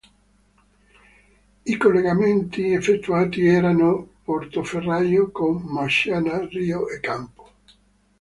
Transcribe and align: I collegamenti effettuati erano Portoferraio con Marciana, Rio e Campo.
I 1.63 1.77
collegamenti 1.77 2.71
effettuati 2.71 3.45
erano 3.45 4.13
Portoferraio 4.23 5.29
con 5.29 5.61
Marciana, 5.61 6.43
Rio 6.47 6.89
e 6.89 6.99
Campo. 6.99 7.51